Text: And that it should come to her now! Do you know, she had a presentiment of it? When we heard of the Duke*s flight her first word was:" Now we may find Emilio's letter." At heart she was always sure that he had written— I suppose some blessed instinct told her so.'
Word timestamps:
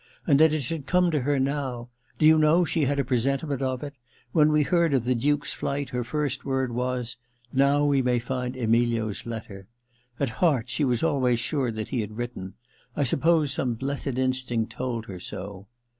And 0.25 0.39
that 0.39 0.51
it 0.51 0.61
should 0.63 0.87
come 0.87 1.11
to 1.11 1.19
her 1.21 1.37
now! 1.37 1.89
Do 2.17 2.25
you 2.25 2.39
know, 2.39 2.65
she 2.65 2.85
had 2.85 2.97
a 2.97 3.05
presentiment 3.05 3.61
of 3.61 3.83
it? 3.83 3.93
When 4.31 4.51
we 4.51 4.63
heard 4.63 4.95
of 4.95 5.03
the 5.05 5.13
Duke*s 5.13 5.53
flight 5.53 5.89
her 5.89 6.03
first 6.03 6.43
word 6.43 6.71
was:" 6.71 7.17
Now 7.53 7.85
we 7.85 8.01
may 8.01 8.17
find 8.17 8.57
Emilio's 8.57 9.27
letter." 9.27 9.67
At 10.19 10.29
heart 10.41 10.69
she 10.71 10.83
was 10.83 11.03
always 11.03 11.39
sure 11.39 11.71
that 11.73 11.89
he 11.89 12.01
had 12.01 12.17
written— 12.17 12.55
I 12.97 13.03
suppose 13.03 13.51
some 13.51 13.75
blessed 13.75 14.17
instinct 14.17 14.71
told 14.71 15.05
her 15.05 15.19
so.' 15.19 15.67